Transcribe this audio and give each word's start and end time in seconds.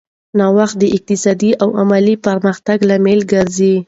نوښت 0.37 0.75
د 0.79 0.83
اقتصادي 0.95 1.51
او 1.61 1.69
علمي 1.79 2.15
پرمختګ 2.27 2.77
لامل 2.89 3.19
ګرځي. 3.31 3.73